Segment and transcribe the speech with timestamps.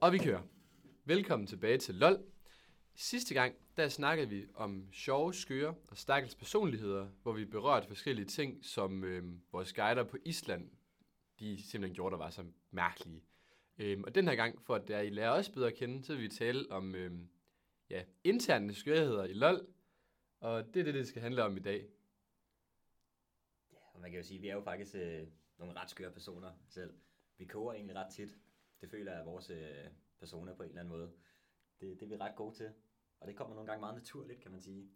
[0.00, 0.42] Og vi kører.
[1.04, 2.24] Velkommen tilbage til LOL.
[2.94, 8.26] Sidste gang, der snakkede vi om sjove, skøre og stakkels personligheder, hvor vi berørte forskellige
[8.26, 10.70] ting, som øh, vores guider på Island,
[11.40, 13.24] de simpelthen gjorde, der var så mærkelige.
[13.78, 16.12] Øh, og den her gang, for at der I lærer os bedre at kende, så
[16.12, 17.12] vil vi tale om øh,
[17.90, 19.66] ja, interne skørheder i LOL.
[20.40, 21.88] Og det er det, det skal handle om i dag.
[23.72, 25.26] Ja, og man kan jo sige, at vi er jo faktisk øh,
[25.58, 26.94] nogle ret skøre personer selv.
[27.38, 28.38] Vi koger egentlig ret tit.
[28.80, 29.86] Det føler jeg er vores øh,
[30.18, 31.12] personer på en eller anden måde.
[31.80, 32.72] Det, det er vi ret gode til.
[33.20, 34.90] Og det kommer nogle gange meget naturligt, kan man sige.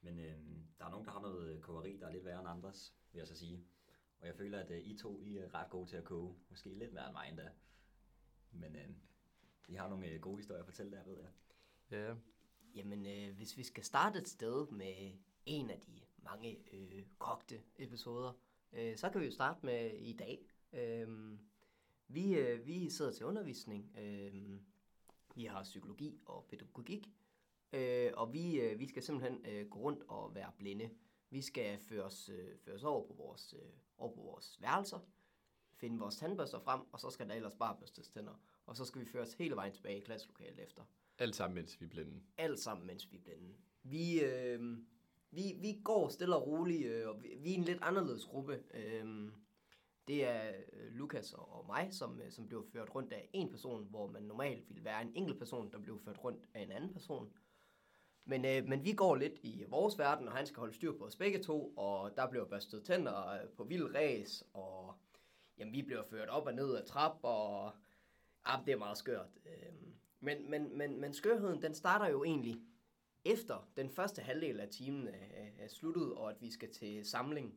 [0.00, 0.36] Men øh,
[0.78, 3.28] der er nogen, der har noget kogeri, der er lidt værre end andres, vil jeg
[3.28, 3.66] så sige.
[4.20, 6.36] Og jeg føler, at øh, I to I er ret gode til at koge.
[6.50, 7.50] Måske lidt mere end mig endda.
[8.50, 8.88] Men øh,
[9.68, 11.28] I har nogle øh, gode historier at fortælle der, ved jeg.
[11.90, 12.14] Ja,
[12.74, 15.12] Jamen, øh, hvis vi skal starte et sted med
[15.46, 18.32] en af de mange øh, kogte episoder,
[18.72, 20.46] øh, så kan vi jo starte med i dag.
[20.72, 21.38] Øh,
[22.14, 23.98] vi, øh, vi sidder til undervisning.
[23.98, 24.34] Øh,
[25.34, 27.08] vi har psykologi og pædagogik.
[27.72, 30.90] Øh, og vi, øh, vi skal simpelthen øh, gå rundt og være blinde.
[31.30, 33.68] Vi skal føres, øh, føres over, på vores, øh,
[33.98, 34.98] over på vores værelser,
[35.74, 38.40] finde vores tandbørster frem, og så skal der ellers bare børstes tænder.
[38.66, 40.82] Og så skal vi føres hele vejen tilbage i klasselokalet efter
[41.18, 42.22] alt sammen, mens vi er blinde.
[42.38, 43.54] alt sammen, mens vi er blinde.
[43.82, 44.78] Vi, øh,
[45.30, 48.62] vi, vi går stille og roligt, øh, og vi, vi er en lidt anderledes gruppe.
[48.74, 49.28] Øh,
[50.08, 53.50] det er øh, Lukas og, og mig, som, øh, som blev ført rundt af en
[53.50, 56.72] person, hvor man normalt ville være en enkelt person, der blev ført rundt af en
[56.72, 57.32] anden person.
[58.24, 61.04] Men, øh, men vi går lidt i vores verden, og han skal holde styr på
[61.04, 64.94] os begge to, og der bliver børstet tænder øh, på vild ræs, og
[65.58, 67.72] jamen, vi bliver ført op og ned ad trap, og
[68.44, 69.38] ah, det er meget skørt.
[69.46, 69.72] Øh,
[70.20, 72.60] men, men, men, men skørheden, den starter jo egentlig
[73.24, 77.54] efter den første halvdel af timen er, er sluttet, og at vi skal til samling.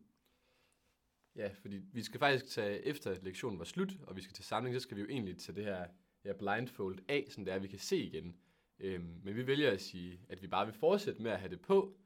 [1.36, 4.45] Ja, fordi vi skal faktisk tage, efter at lektionen var slut, og vi skal til
[4.45, 5.86] samling, så skal vi jo egentlig til det her
[6.25, 8.36] ja, blindfold af, sådan det er, at vi kan se igen.
[8.80, 11.61] Øhm, men vi vælger at sige, at vi bare vil fortsætte med at have det
[11.61, 11.97] på,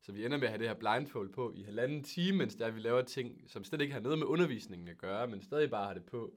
[0.00, 2.70] så vi ender med at have det her blindfold på i halvanden time, mens der
[2.70, 5.86] vi laver ting, som slet ikke har noget med undervisningen at gøre, men stadig bare
[5.86, 6.34] har det på.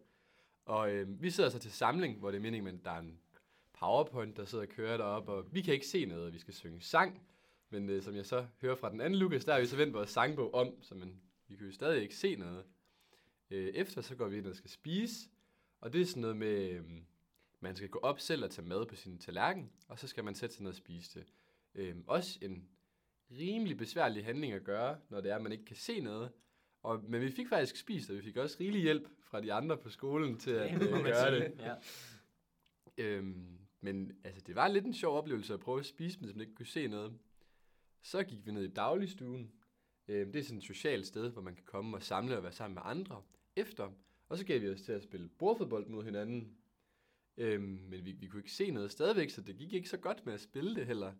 [0.66, 3.20] Og øhm, vi sidder så til samling, hvor det er meningen, at der er en
[3.74, 6.82] powerpoint, der sidder og kører deroppe, og vi kan ikke se noget, vi skal synge
[6.82, 7.22] sang.
[7.70, 9.94] Men øh, som jeg så hører fra den anden Lukas, der har vi så vendt
[9.94, 11.22] vores sangbog om, så man,
[11.52, 12.66] vi kan jo stadig ikke se noget.
[13.50, 15.30] Øh, efter så går vi ind og skal spise,
[15.82, 16.84] og det er sådan noget med, øh,
[17.60, 20.36] man skal gå op selv og tage mad på sin tallerken, og så skal man
[20.36, 21.28] sætte sig ned og spise det.
[21.76, 22.70] Øh, også en
[23.32, 26.32] rimelig besværlig handling at gøre, når det er, at man ikke kan se noget.
[26.84, 29.78] Og, men vi fik faktisk spist, og vi fik også rigelig hjælp fra de andre
[29.78, 31.54] på skolen til at øh, gøre det.
[31.60, 31.76] Ja.
[32.98, 36.42] Øhm, men altså, det var lidt en sjov oplevelse at prøve at spise, men man
[36.42, 37.14] ikke kunne se noget.
[38.02, 39.52] Så gik vi ned i dagligstuen.
[40.12, 42.52] Øhm, det er sådan et socialt sted, hvor man kan komme og samle og være
[42.52, 43.24] sammen med andre
[43.56, 43.92] efter.
[44.30, 46.58] Og så gav vi os til at spille bordfodbold mod hinanden.
[47.38, 50.26] Øhm, men vi, vi kunne ikke se noget stadigvæk, så det gik ikke så godt
[50.26, 51.14] med at spille det heller.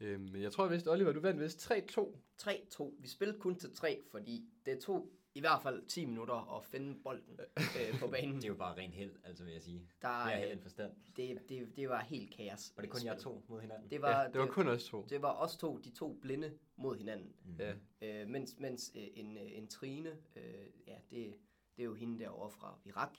[0.00, 2.16] Øhm, men jeg tror vist, Oliver, du vandt vist 3-2.
[2.42, 2.94] 3-2.
[2.98, 7.02] Vi spillede kun til 3, fordi det tog i hvert fald 10 minutter at finde
[7.02, 8.36] bolden øh, på banen.
[8.36, 9.88] Det er jo bare ren held, altså vil jeg sige.
[10.02, 10.92] Der Det er held en forstand.
[11.16, 12.72] det, det, det var helt kaos.
[12.76, 13.90] Og det kun jer to mod hinanden.
[13.90, 15.06] Det var, Ja, det var kun os to.
[15.08, 17.32] Det var os to, de to blinde mod hinanden.
[17.44, 17.56] Mm.
[17.58, 17.74] Ja.
[18.02, 21.34] Øh, mens mens øh, en, øh, en Trine, øh, ja, det,
[21.76, 23.18] det er jo hende derovre fra Irak,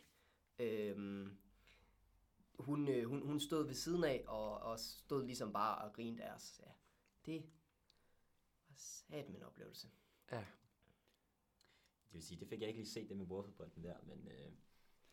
[0.59, 1.28] øh,
[2.59, 6.24] hun, øh, hun, hun stod ved siden af og, og stod ligesom bare og grinede
[6.24, 6.62] af os.
[6.66, 6.72] Ja,
[7.25, 7.44] det
[8.69, 9.88] var sat min oplevelse.
[10.31, 10.44] Ja.
[12.13, 14.51] Det vil sige, det fik jeg ikke lige set det med bordfodbolden der, men øh,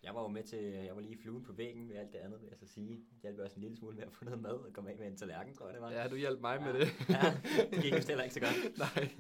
[0.03, 2.41] jeg var jo med til, jeg var lige fluen på væggen ved alt det andet,
[2.41, 2.97] vil jeg så sige.
[2.97, 5.07] Det hjalp også en lille smule med at få noget mad og komme af med
[5.07, 5.93] en tallerken, tror jeg det var.
[5.93, 6.79] ja, du hjalp mig med Ja.
[6.81, 6.89] det.
[7.09, 7.41] ja,
[7.71, 8.79] det gik jo heller ikke så godt.
[8.97, 9.11] Nej.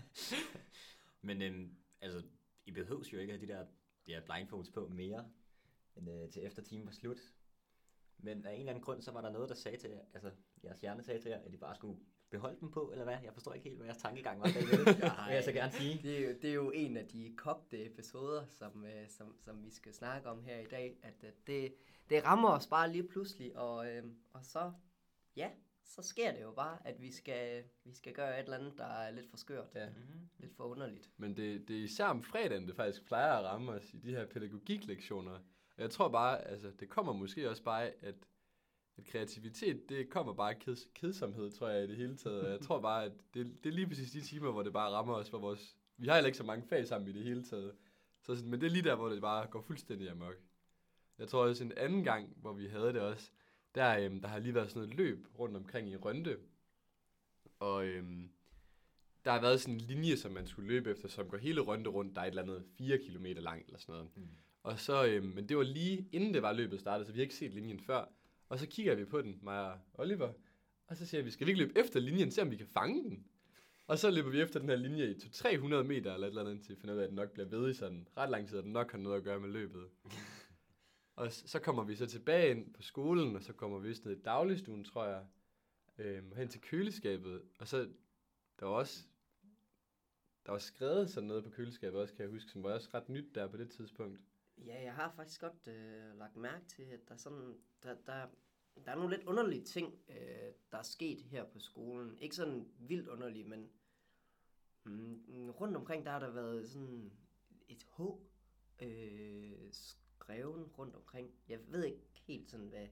[1.22, 2.22] Men øhm, altså,
[2.66, 3.66] I behøves jo ikke at have de der,
[4.06, 5.30] de her blindfolds på mere,
[5.96, 7.18] end øh, til efter timen var slut.
[8.18, 10.30] Men af en eller anden grund, så var der noget, der sagde til jer, altså
[10.64, 11.98] jeres hjerne sagde til jer, at I bare skulle
[12.30, 13.16] beholde dem på, eller hvad?
[13.24, 16.00] Jeg forstår ikke helt, hvad jeres tankegang var bagved det, vil jeg så gerne sige.
[16.02, 19.64] Det er, jo, det er jo en af de kogte episoder, som, øh, som, som
[19.64, 20.98] vi skal snakke om her i dag.
[21.02, 21.74] At øh, det,
[22.10, 24.72] det rammer os bare lige pludselig, og, øh, og så,
[25.36, 25.50] ja,
[25.84, 28.84] så sker det jo bare, at vi skal, vi skal gøre et eller andet, der
[28.86, 29.68] er lidt for skørt.
[29.74, 29.88] Ja.
[29.88, 30.28] Mm-hmm.
[30.38, 31.10] Lidt for underligt.
[31.16, 34.10] Men det, det er især om fredagen, det faktisk plejer at ramme os i de
[34.10, 35.32] her pædagogiklektioner.
[35.76, 38.14] Og jeg tror bare, altså det kommer måske også bare, at,
[38.98, 42.50] at kreativitet, det kommer bare af keds, kedsomhed, tror jeg i det hele taget.
[42.50, 45.14] Jeg tror bare, at det, det er lige præcis de timer, hvor det bare rammer
[45.14, 45.76] os, hvor vores...
[45.96, 47.74] Vi har heller ikke så mange fag sammen i det hele taget.
[48.22, 50.34] Så sådan, men det er lige der, hvor det bare går fuldstændig amok.
[51.18, 53.30] Jeg tror også en anden gang, hvor vi havde det også,
[53.74, 56.38] der, øhm, der har lige været sådan noget løb rundt omkring i Rønte.
[57.58, 58.30] Og øhm,
[59.24, 61.90] der har været sådan en linje, som man skulle løbe efter, som går hele Rønte
[61.90, 62.16] rundt.
[62.16, 64.16] Der er et eller andet 4 km langt eller sådan noget.
[64.16, 64.28] Mm.
[64.62, 67.22] Og så, øhm, men det var lige inden det var løbet startede, så vi har
[67.22, 68.04] ikke set linjen før.
[68.50, 70.32] Og så kigger vi på den, mig og Oliver,
[70.86, 73.02] og så siger vi, skal vi ikke løbe efter linjen, se om vi kan fange
[73.02, 73.26] den?
[73.86, 76.52] Og så løber vi efter den her linje i 300 meter eller et eller andet,
[76.52, 78.58] indtil vi finder ud af, at den nok bliver ved i sådan ret lang tid,
[78.58, 79.88] og den nok har noget at gøre med løbet.
[81.16, 84.16] og så kommer vi så tilbage ind på skolen, og så kommer vi vist ned
[84.16, 85.26] i dagligstuen, tror jeg,
[85.98, 87.88] øhm, hen til køleskabet, og så,
[88.60, 89.04] der var også,
[90.46, 93.08] der var skrevet sådan noget på køleskabet også, kan jeg huske, som var også ret
[93.08, 94.20] nyt der på det tidspunkt.
[94.66, 98.26] Ja, jeg har faktisk godt øh, lagt mærke til, at der, er sådan, der, der,
[98.84, 102.18] der er nogle lidt underlige ting, øh, der er sket her på skolen.
[102.18, 103.70] Ikke sådan vildt underlige, men
[104.84, 107.12] mm, rundt omkring, der har der været sådan
[107.68, 108.02] et H
[108.82, 111.34] øh, skrevet rundt omkring.
[111.48, 112.88] Jeg ved ikke helt sådan, hvad,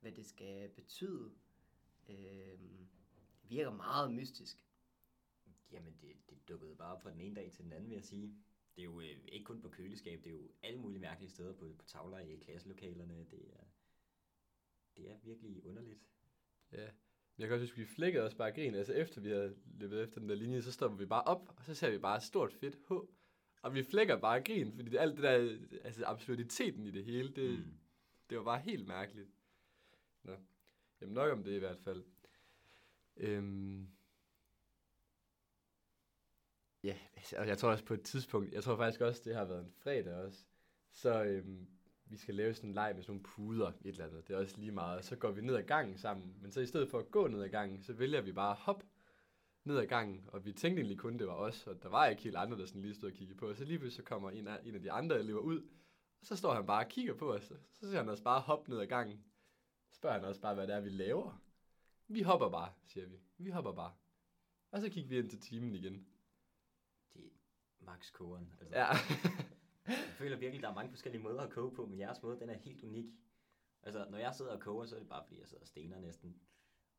[0.00, 1.34] hvad det skal betyde.
[2.08, 2.58] Øh,
[3.42, 4.66] det virker meget mystisk.
[5.72, 8.04] Jamen, det, det dukkede bare op fra den ene dag til den anden, vil jeg
[8.04, 8.36] sige.
[8.76, 11.52] Det er jo øh, ikke kun på køleskab, det er jo alle mulige mærkelige steder
[11.52, 13.26] på, på tavler i klasselokalerne.
[13.30, 13.64] Det er,
[14.96, 16.00] det er virkelig underligt.
[16.72, 16.88] Ja.
[17.36, 18.74] Men Jeg kan også huske, vi flækkede os bare grin.
[18.74, 21.64] Altså efter vi havde løbet efter den der linje, så stopper vi bare op, og
[21.64, 22.92] så ser vi bare et stort fedt H.
[23.62, 27.28] Og vi flækker bare grin, fordi det, alt det der, altså absurditeten i det hele,
[27.28, 27.78] det, mm.
[28.30, 29.28] det var bare helt mærkeligt.
[30.22, 30.36] Nå.
[31.00, 32.04] Jamen nok om det i hvert fald.
[33.16, 33.88] Øhm.
[36.86, 39.44] Ja, altså, og jeg tror også på et tidspunkt, jeg tror faktisk også, det har
[39.44, 40.44] været en fredag også,
[40.90, 41.68] så øhm,
[42.04, 44.28] vi skal lave sådan en leg med sådan nogle puder, et eller andet.
[44.28, 45.04] Det er også lige meget.
[45.04, 46.36] Så går vi ned ad gangen sammen.
[46.42, 48.56] Men så i stedet for at gå ned ad gangen, så vælger vi bare at
[48.56, 48.86] hoppe
[49.64, 50.24] ned ad gangen.
[50.32, 51.66] Og vi tænkte egentlig kun, det var os.
[51.66, 53.58] Og der var ikke helt andre, der sådan lige stod og kiggede på os.
[53.58, 55.60] Så lige pludselig så kommer en af, en af de andre elever ud.
[56.20, 57.52] Og så står han bare og kigger på os.
[57.72, 59.24] Så ser han os bare hoppe ned ad gangen.
[59.88, 61.42] Så spørger han også bare, hvad det er, vi laver.
[62.08, 63.16] Vi hopper bare, siger vi.
[63.38, 63.92] Vi hopper bare.
[64.70, 66.06] Og så kigger vi ind til timen igen.
[67.86, 68.52] Er max kogeren.
[68.60, 68.86] Altså, Ja.
[69.86, 72.50] Jeg føler virkelig, der er mange forskellige måder at koge på, men jeres måde, den
[72.50, 73.06] er helt unik.
[73.82, 76.00] Altså, når jeg sidder og koger, så er det bare fordi, jeg sidder og stener
[76.00, 76.36] næsten,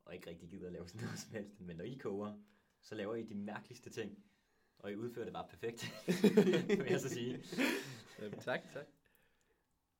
[0.06, 1.60] og ikke rigtig gider at lave sådan noget som helst.
[1.62, 2.34] Men når I koger,
[2.82, 4.24] så laver I de mærkeligste ting,
[4.80, 5.84] og I udfører det bare perfekt,
[6.84, 7.44] vil jeg så sige.
[8.20, 8.86] Øhm, tak, tak.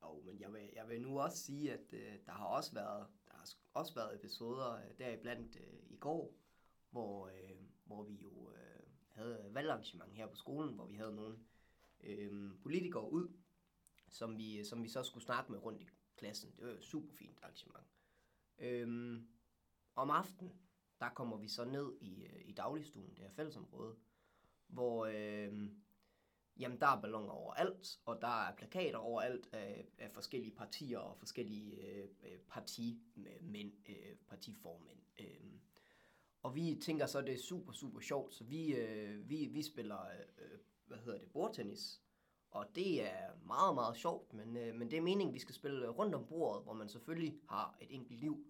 [0.02, 3.06] Jo, men jeg vil, jeg vil nu også sige, at øh, der har også været,
[3.26, 6.34] der har også været episoder øh, deriblandt øh, i går,
[6.90, 8.67] hvor, øh, hvor vi jo øh,
[9.18, 11.38] havde valgarrangement her på skolen, hvor vi havde nogle
[12.00, 13.28] øh, politikere ud,
[14.08, 16.52] som vi, som vi så skulle snakke med rundt i klassen.
[16.56, 17.86] Det var jo et super fint arrangement.
[18.58, 19.20] Øh,
[19.94, 20.52] om aftenen,
[21.00, 23.96] der kommer vi så ned i, øh, i dagligstuen, det her fællesområde,
[24.66, 25.06] hvor...
[25.06, 25.70] Øh,
[26.58, 31.18] Jamen, der er balloner overalt, og der er plakater overalt af, af forskellige partier og
[31.18, 34.98] forskellige øh, øh partimænd, øh, partiformænd.
[35.18, 35.58] Øh.
[36.42, 39.62] Og vi tænker så, at det er super, super sjovt, så vi, øh, vi, vi
[39.62, 40.00] spiller,
[40.38, 42.00] øh, hvad hedder det, bordtennis.
[42.50, 45.54] Og det er meget, meget sjovt, men, øh, men det er meningen, at vi skal
[45.54, 48.46] spille rundt om bordet, hvor man selvfølgelig har et enkelt liv.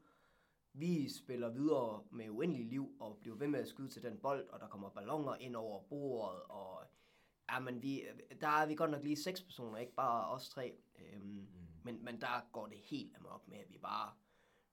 [0.73, 4.49] Vi spiller videre med uendelig liv og bliver ved med at skyde til den bold,
[4.49, 6.85] og der kommer balloner ind over bordet, og
[7.51, 8.05] Ja, men vi,
[8.41, 10.77] der er vi godt nok lige seks personer, ikke bare os tre.
[10.99, 11.47] Øhm, mm.
[11.85, 14.13] men, men der går det helt amok med, at vi bare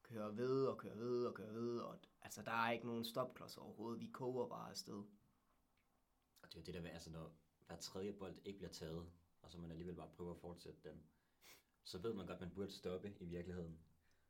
[0.09, 1.79] kører ved og kører ved og kører ved.
[1.79, 4.01] Og, altså, der er ikke nogen stopklods overhovedet.
[4.01, 5.03] Vi koger bare afsted.
[6.41, 7.33] Og det er jo det der med, altså når
[7.67, 9.05] hver tredje bold ikke bliver taget,
[9.41, 11.03] og så man alligevel bare prøver at fortsætte den,
[11.83, 13.79] så ved man godt, at man burde stoppe i virkeligheden.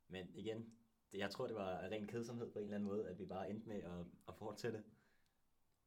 [0.08, 0.78] Men igen,
[1.12, 3.50] det, jeg tror, det var ren kedsomhed på en eller anden måde, at vi bare
[3.50, 4.84] endte med at, at fortsætte.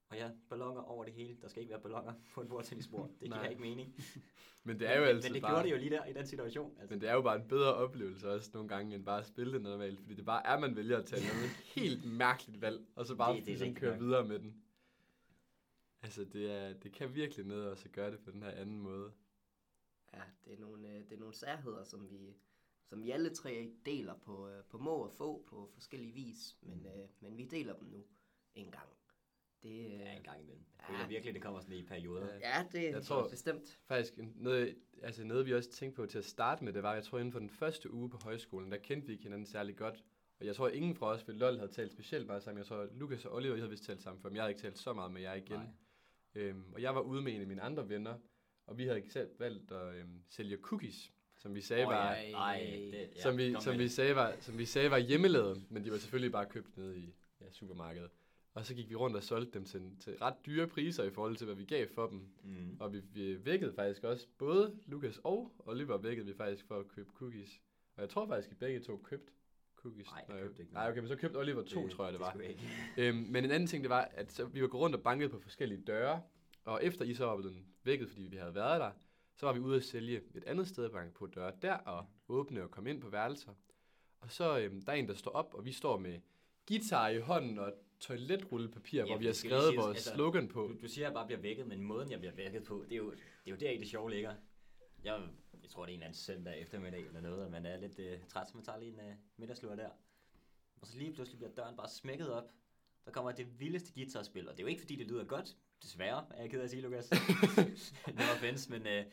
[0.09, 1.37] Og ja, ballonger over det hele.
[1.41, 3.09] Der skal ikke være ballonger på et bordtennisbord.
[3.19, 3.95] Det giver ikke mening.
[4.63, 5.51] Men det er jo men, altid men det bare...
[5.51, 6.77] gjorde det jo lige der i den situation.
[6.79, 6.93] Altså.
[6.93, 9.53] Men det er jo bare en bedre oplevelse også nogle gange, end bare at spille
[9.53, 9.99] det normalt.
[9.99, 13.31] Fordi det bare er, man vælger at tage noget helt mærkeligt valg, og så bare
[13.35, 14.63] Det- det ligesom køre videre med den.
[16.01, 18.79] Altså, det, er, det kan virkelig noget også at gøre det på den her anden
[18.79, 19.11] måde.
[20.13, 22.35] Ja, det er nogle, øh, det er nogle særheder, som vi,
[22.85, 26.57] som vi alle tre deler på, øh, på må og få på forskellige vis.
[26.61, 28.05] Men, øh, men vi deler dem nu
[28.55, 28.89] en gang.
[29.63, 30.63] Det, øh, Ja, en gang imellem.
[30.79, 30.93] Jeg Ja.
[30.95, 32.25] føler virkelig, det kommer sådan i perioder.
[32.25, 32.57] Ja.
[32.57, 33.79] ja, det Jeg jeg tror- bestemt.
[33.87, 37.03] Faktisk noget, altså noget, vi også tænkte på til at starte med, det var, jeg
[37.03, 40.03] tror inden for den første uge på højskolen, der kendte vi ikke hinanden særlig godt.
[40.39, 42.57] Og jeg tror, ingen fra os ved LOL havde talt specielt meget sammen.
[42.57, 44.61] Jeg tror, Lukas og Oliver, I havde vist talt sammen før, men jeg havde ikke
[44.61, 45.57] talt så meget med jer igen.
[45.59, 45.65] Nej.
[46.35, 48.17] Øhm, og jeg var ude med en af mine andre venner,
[48.67, 52.15] og vi havde selv valgt at øhm, sælge cookies, som vi sagde var...
[52.15, 52.31] ja.
[52.31, 52.59] Ej,
[52.91, 55.91] det, ja, som, vi, som, vi sagde var, som vi sagde var hjemmelavet, men de
[55.91, 58.11] var selvfølgelig bare købt nede i ja, supermarkedet.
[58.59, 61.35] Og så gik vi rundt og solgte dem til, til ret dyre priser i forhold
[61.35, 62.21] til, hvad vi gav for dem.
[62.43, 62.77] Mm.
[62.79, 66.87] Og vi, vi vækkede faktisk også, både Lukas og Oliver vækkede vi faktisk for at
[66.87, 67.61] købe cookies.
[67.95, 69.33] Og jeg tror faktisk, at I begge to købte
[69.75, 70.07] cookies.
[70.11, 72.29] Nej, jeg købte ikke Nej, okay, men så købte Oliver to, tror jeg det var.
[72.29, 72.69] skulle jeg ikke.
[73.07, 75.31] Øhm, men en anden ting, det var, at så, vi var gået rundt og banket
[75.31, 76.21] på forskellige døre,
[76.65, 78.91] og efter I så var blevet vækket, fordi vi havde været der,
[79.35, 82.63] så var vi ude at sælge et andet sted banke på døre der, og åbne
[82.63, 83.51] og komme ind på værelser.
[84.19, 86.19] Og så øhm, der er en, der står op, og vi står med
[86.67, 90.67] guitar i hånden og toiletrullepapir, Ja, hvor vi har skrevet siges, vores altså, slogan på.
[90.67, 92.93] Du, du siger, at jeg bare bliver vækket, men måden, jeg bliver vækket på, det
[92.93, 94.35] er jo, det er jo der det sjove ligger.
[95.03, 95.21] Jeg,
[95.61, 97.99] jeg tror, det er en eller anden søndag eftermiddag eller noget, og man er lidt
[97.99, 99.89] øh, træt, så man tager lige en øh, middagslur der.
[100.81, 102.51] Og så lige pludselig bliver døren bare smækket op.
[103.05, 105.57] Der kommer det vildeste guitarspil, og det er jo ikke, fordi det lyder godt.
[105.81, 107.11] Desværre, er jeg ked af at sige, Lukas.
[108.17, 109.05] no offense, men øh,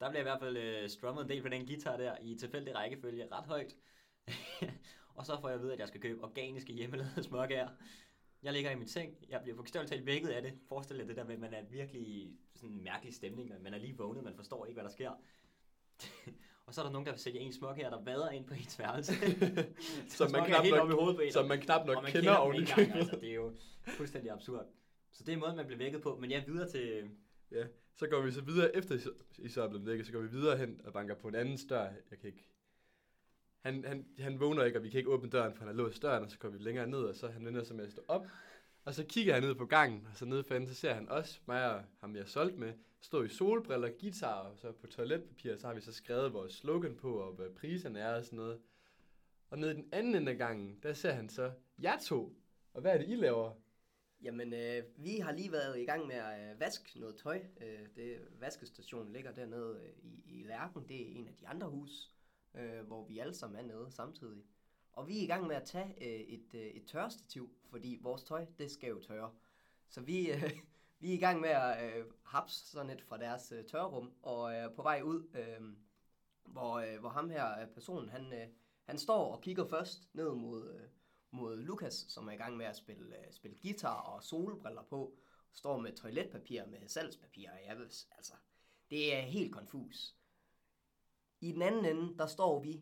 [0.00, 2.74] der bliver i hvert fald øh, strummet en del på den guitar der, i tilfældig
[2.74, 3.76] rækkefølge, ret højt.
[5.16, 7.68] og så får jeg at vide, at jeg skal købe organiske hjemmelavede småkager.
[8.44, 10.52] Jeg ligger i min seng, jeg bliver bogstaveligt talt vækket af det.
[10.68, 13.74] Forestil dig det der med, at man er virkelig sådan en mærkelig stemning, og man
[13.74, 15.10] er lige vågnet, man forstår ikke, hvad der sker.
[16.66, 18.78] og så er der nogen, der vil sælge en småkager, der vader ind på ens
[18.78, 19.12] værelse.
[20.16, 22.32] Som man knap nok- i hovedet på en, Som man knap nok og man kender
[22.32, 22.94] dem oven i købet.
[22.94, 23.52] altså, Det er jo
[23.84, 24.66] fuldstændig absurd.
[25.12, 26.16] Så det er måden, man bliver vækket på.
[26.20, 27.10] Men jeg er videre til...
[27.50, 27.64] Ja,
[27.96, 30.56] så går vi så videre, efter I så er blevet vækket, så går vi videre
[30.58, 31.82] hen og banker på en anden dør.
[32.10, 32.44] Jeg kan ikke...
[33.64, 36.02] Han, han, han vågner ikke, og vi kan ikke åbne døren, for han har låst
[36.02, 38.02] døren, og så går vi længere ned, og så han ender sig med at stå
[38.08, 38.26] op.
[38.84, 41.08] Og så kigger han ned på gangen, og så nede for enden, så ser han
[41.08, 45.56] os, mig og ham, jeg solgt med, stå i solbriller, guitar, og så på toiletpapir,
[45.56, 48.60] så har vi så skrevet vores slogan på, og hvad priserne er og sådan noget.
[49.50, 51.52] Og nede i den anden ende af gangen, der ser han så
[51.82, 52.36] jer to.
[52.74, 53.52] Og hvad er det, I laver?
[54.22, 57.42] Jamen, øh, vi har lige været i gang med at øh, vaske noget tøj.
[57.60, 60.84] Øh, det vaskestationen ligger dernede øh, i, i Lærken.
[60.88, 62.13] Det er en af de andre hus,
[62.54, 64.44] øh, hvor vi alle sammen er nede samtidig.
[64.92, 68.24] Og vi er i gang med at tage øh, et, øh, et tørrestativ, fordi vores
[68.24, 69.34] tøj, det skal jo tørre.
[69.88, 70.42] Så vi, øh,
[71.00, 74.54] vi er i gang med at øh, hapse sådan et fra deres øh, tørrum, og
[74.54, 75.76] øh, på vej ud, øh,
[76.44, 78.48] hvor, øh, hvor ham her øh, personen, han, øh,
[78.84, 80.88] han står og kigger først ned mod, øh,
[81.30, 85.18] mod Lukas, som er i gang med at spille, øh, spille guitar og solbriller på,
[85.52, 87.50] står med toiletpapir med salgspapir.
[87.50, 87.84] og Jeg ved,
[88.16, 88.34] altså,
[88.90, 90.14] det er helt konfus.
[91.44, 92.80] I den anden ende, der står vi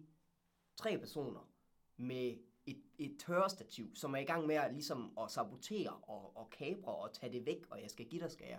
[0.76, 1.48] tre personer
[1.96, 6.50] med et, et tørrestativ, som er i gang med at, ligesom, at sabotere og, og
[6.50, 8.58] kabre og tage det væk, og jeg skal give dig skære.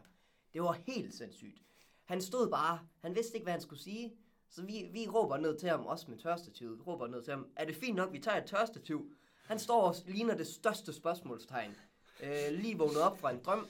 [0.54, 1.62] Det var helt sindssygt.
[2.04, 4.14] Han stod bare, han vidste ikke, hvad han skulle sige,
[4.50, 7.48] så vi, vi råber ned til ham, også med tørstativet, vi råber ned til ham,
[7.56, 9.14] er det fint nok, vi tager et tørstativ?
[9.46, 11.76] Han står og ligner det største spørgsmålstegn.
[12.24, 13.68] Øh, lige vågnet op fra en drøm,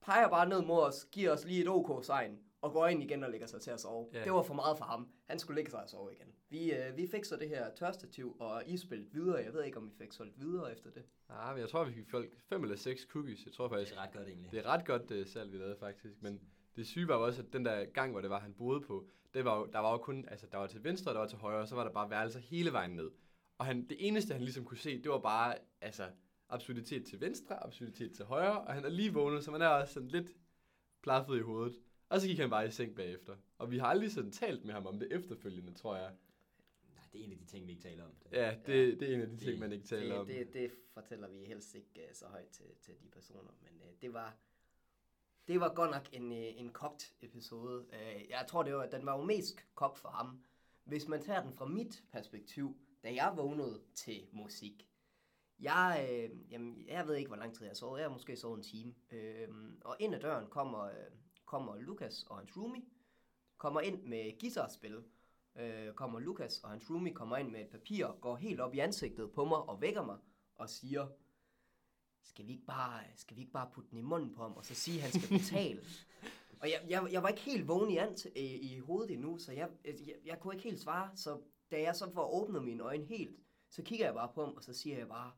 [0.00, 3.30] peger bare ned mod os, giver os lige et OK-sign, og går ind igen og
[3.30, 4.08] lægger sig til at sove.
[4.12, 4.24] Ja.
[4.24, 5.08] Det var for meget for ham.
[5.28, 6.26] Han skulle lægge sig og sove igen.
[6.48, 9.36] Vi, øh, vi fik så det her tørstativ, og I spillede videre.
[9.44, 11.02] Jeg ved ikke, om vi fik solgt videre efter det.
[11.28, 13.44] Ah, men jeg tror, vi fik folk fem eller seks cookies.
[13.46, 14.50] Jeg tror Det faktisk, er ret godt egentlig.
[14.52, 16.22] det er ret godt uh, salg, vi lavede faktisk.
[16.22, 16.40] Men
[16.76, 19.44] det syge var også, at den der gang, hvor det var, han boede på, det
[19.44, 21.60] var jo, der var jo kun, altså der var til venstre, der var til højre,
[21.60, 23.10] og så var der bare værelser hele vejen ned.
[23.58, 26.04] Og han, det eneste, han ligesom kunne se, det var bare, altså,
[26.48, 29.94] absurditet til venstre, absurditet til højre, og han er lige vågnet, så man er også
[29.94, 30.28] sådan lidt
[31.02, 31.74] plaffet i hovedet.
[32.08, 33.36] Og så gik han bare i seng bagefter.
[33.58, 36.12] Og vi har aldrig sådan talt med ham om det efterfølgende, tror jeg.
[36.94, 38.10] Nej, det er en af de ting, vi ikke taler om.
[38.32, 40.26] Ja, det, det er en af de ting, Det- man ikke taler Det, om.
[40.26, 44.00] det, det fortæller vi helst ikke uh, så højt til, til de personer, men uh,
[44.02, 44.36] det var
[45.48, 47.80] det var godt nok en, uh, en kogt episode.
[47.88, 50.42] Uh, jeg tror, det var, den var jo mest kogt for ham.
[50.84, 54.88] Hvis man tager den fra mit perspektiv, da jeg vågnede til musik,
[55.60, 57.98] jeg, øh, jamen, jeg ved ikke, hvor lang tid jeg sovet.
[58.00, 58.94] Jeg har måske sovet en time.
[59.12, 59.48] Øh,
[59.84, 60.92] og ind ad døren kommer, øh,
[61.54, 62.82] kommer Lukas og hans roomie.
[63.58, 65.04] Kommer ind med guitarspil.
[65.56, 68.78] Øh, kommer Lukas og hans roomie kommer ind med et papir, går helt op i
[68.78, 70.18] ansigtet på mig og vækker mig
[70.56, 71.06] og siger,
[72.22, 74.64] skal vi ikke bare, skal vi ikke bare putte den i munden på ham, og
[74.64, 75.80] så sige, at han skal betale?
[76.60, 79.52] og jeg, jeg, jeg var ikke helt vågen i, ant, i, i hovedet endnu, så
[79.52, 81.16] jeg, jeg, jeg kunne ikke helt svare.
[81.16, 83.36] Så da jeg så får åbnet mine øjne helt,
[83.70, 85.32] så kigger jeg bare på ham, og så siger jeg bare,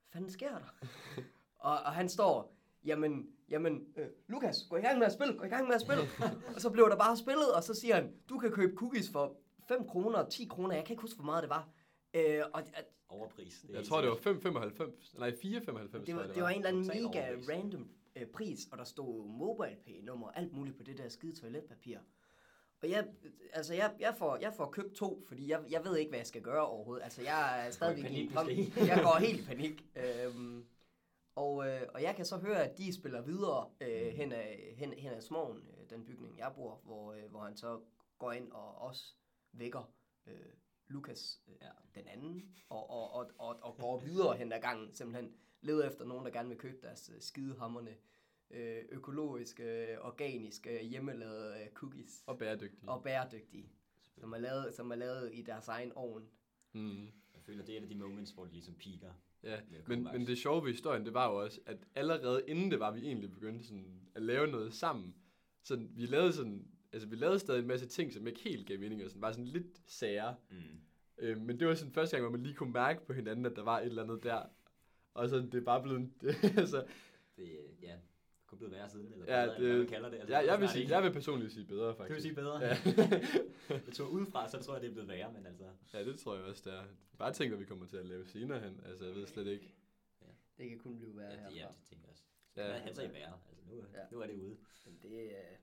[0.00, 0.86] hvad fanden sker der?
[1.68, 5.44] og, og han står, jamen, jamen, øh, Lukas, gå i gang med at spille, gå
[5.44, 6.02] i gang med at spille.
[6.54, 9.36] og så blev der bare spillet, og så siger han, du kan købe cookies for
[9.68, 11.68] 5 kroner og 10 kroner, jeg kan ikke huske, hvor meget det var.
[12.14, 13.64] Øh, og at, Overpris.
[13.66, 14.54] Det Jeg tror, det var sikkert.
[14.54, 15.18] 5,95.
[15.18, 16.06] Nej, 4,95.
[16.06, 17.48] det, var, jeg, det var en eller anden mega overpris.
[17.48, 21.98] random øh, pris, og der stod MobilePay-nummer og alt muligt på det der skide toiletpapir.
[22.82, 23.06] Og jeg,
[23.52, 26.26] altså jeg, jeg, får, jeg får købt to, fordi jeg, jeg ved ikke, hvad jeg
[26.26, 27.04] skal gøre overhovedet.
[27.04, 28.76] Altså jeg er stadigvæk i panik.
[28.76, 29.84] Jeg går helt i panik.
[30.26, 30.64] Øhm,
[31.94, 35.20] og, jeg kan så høre, at de spiller videre øh, hen, ad, hen, hen ad
[35.20, 37.80] smogen, øh, den bygning, jeg bor, hvor, øh, hvor han så
[38.18, 39.14] går ind og også
[39.52, 39.92] vækker
[40.26, 40.52] øh,
[40.88, 41.70] Lukas, øh, Ja.
[41.94, 46.04] den anden, og, og, og, og, og går videre hen ad gangen, simpelthen leder efter
[46.04, 47.96] nogen, der gerne vil købe deres øh, skidehammerne
[48.50, 52.22] øh, økologiske, øh, organiske, hjemmelavede øh, cookies.
[52.26, 52.88] Og bæredygtig.
[52.88, 53.72] Og bæredygtige,
[54.18, 56.28] som er, lavet, som er lavet i deres egen ovn.
[56.72, 57.04] Mm.
[57.34, 59.12] Jeg føler, det er et af de moments, hvor det ligesom piker.
[59.44, 62.80] Ja, men, men det sjove ved historien, det var jo også, at allerede inden det
[62.80, 65.14] var, vi egentlig begyndte sådan at lave noget sammen.
[65.62, 68.78] Så vi lavede sådan, altså vi lavede stadig en masse ting, som ikke helt gav
[68.78, 70.36] mening, og sådan, var sådan lidt sære.
[70.50, 70.56] Mm.
[71.18, 73.56] Øh, men det var sådan første gang, hvor man lige kunne mærke på hinanden, at
[73.56, 74.42] der var et eller andet der.
[75.14, 76.10] Og så det er bare blevet...
[76.58, 76.84] altså,
[77.36, 77.96] Det, ja,
[78.54, 80.16] det kunne blive værre siden, eller Ja, bedre, det- hvad man kalder det.
[80.18, 80.94] Altså, jeg, jeg, vil sige, ikke.
[80.94, 82.14] jeg vil personligt sige bedre, Det faktisk.
[82.14, 82.58] vil sige bedre.
[82.58, 82.76] Ja.
[83.86, 85.64] jeg tror udefra, så tror jeg, det er blevet værre, men altså...
[85.92, 86.84] ja, det tror jeg også, det er.
[87.18, 88.80] Bare tænk, hvad vi kommer til at lave senere hen.
[88.86, 89.74] Altså, jeg ved slet ikke.
[90.58, 91.74] Det kan kun blive værre Ja, det, ja, herfra.
[91.80, 92.24] det tænker jeg også.
[92.56, 92.66] Ja.
[92.72, 93.38] Ja, han så i værre.
[93.48, 94.00] Altså, nu, Ja.
[94.00, 94.04] ja.
[94.10, 94.56] nu er det ude.
[94.86, 95.56] Men det er...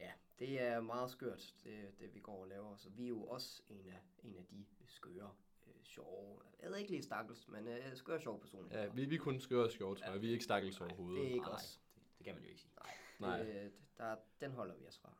[0.00, 2.76] Ja, det er meget skørt, det, det vi går og laver.
[2.76, 5.30] Så vi er jo også en af, en af de skøre,
[5.68, 8.80] øh, sjove, jeg ved ikke lige stakkels, men øh, skøre, sjove personer.
[8.80, 10.22] Ja, vi, vi kunne skøre os sjovt, tror jeg.
[10.22, 11.20] Vi er ikke stakkels overhovedet.
[11.20, 11.80] det er ikke Nej, os.
[11.94, 12.72] Det, det, kan man jo ikke sige.
[13.18, 13.42] Nej.
[13.42, 15.18] Det, der, den holder vi os fra.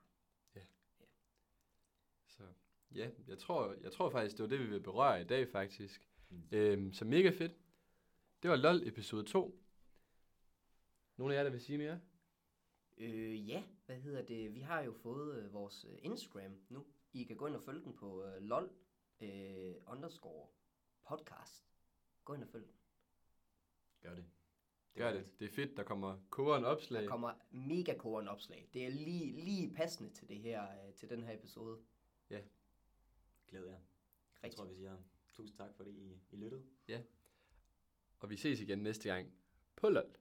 [2.26, 2.42] Så
[2.94, 6.08] ja, jeg tror, jeg tror faktisk, det var det, vi vil berøre i dag, faktisk.
[6.28, 6.42] Mm.
[6.52, 7.52] Øhm, så mega fedt.
[8.42, 9.60] Det var LOL episode 2.
[11.16, 12.00] Nogle af jer, der vil sige mere?
[12.98, 14.54] Øh, ja, hvad hedder det?
[14.54, 16.86] Vi har jo fået øh, vores øh, Instagram nu.
[17.12, 18.70] I kan gå ind og følge den på øh, lol
[19.20, 20.48] øh, underscore
[21.08, 21.64] podcast.
[22.24, 22.74] Gå ind og følg den.
[24.00, 24.24] Gør det.
[24.94, 25.38] Gør var det.
[25.40, 27.02] Det er fedt, der kommer koren opslag.
[27.02, 28.68] Der kommer mega koren opslag.
[28.72, 31.78] Det er lige, lige passende til det her, øh, til den her episode.
[33.48, 33.72] Glæder jer.
[33.72, 34.58] Jeg Rigtig.
[34.58, 34.96] tror, vi siger
[35.32, 36.64] tusind tak, fordi I, I lyttede.
[38.20, 39.32] Og vi ses igen næste gang
[39.76, 40.16] på LOL.